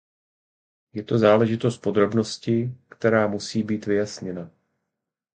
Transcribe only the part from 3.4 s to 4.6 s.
být vyjasněna.